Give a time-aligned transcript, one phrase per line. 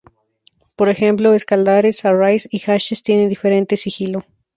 [0.75, 4.25] Por ejemplo, escalares, "arrays" y "hashes" tienen diferente sigilo.